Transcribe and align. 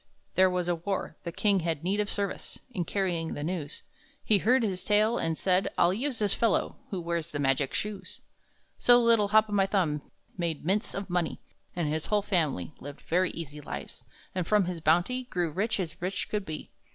There 0.33 0.49
was 0.49 0.67
a 0.67 0.73
war. 0.73 1.15
The 1.25 1.31
king 1.31 1.59
had 1.59 1.83
need 1.83 1.99
of 1.99 2.09
service 2.09 2.57
In 2.71 2.85
carrying 2.85 3.35
the 3.35 3.43
news. 3.43 3.83
He 4.25 4.39
heard 4.39 4.63
his 4.63 4.83
tale, 4.83 5.19
and 5.19 5.37
said, 5.37 5.67
"I'll 5.77 5.93
use 5.93 6.17
this 6.17 6.33
fellow 6.33 6.77
Who 6.89 6.99
wears 6.99 7.29
the 7.29 7.37
magic 7.37 7.71
shoes." 7.75 8.19
So 8.79 8.99
little 8.99 9.27
Hop 9.27 9.47
o' 9.47 9.51
my 9.53 9.67
Thumb 9.67 10.01
made 10.39 10.65
mints 10.65 10.95
of 10.95 11.07
money, 11.07 11.37
And 11.75 11.87
his 11.87 12.07
whole 12.07 12.23
family 12.23 12.71
Lived 12.79 13.01
very 13.01 13.29
easy 13.29 13.61
lives, 13.61 14.03
and 14.33 14.47
from 14.47 14.65
his 14.65 14.81
bounty 14.81 15.25
Grew 15.25 15.51
rich 15.51 15.79
as 15.79 16.01
rich 16.01 16.29
could 16.29 16.47
be. 16.47 16.71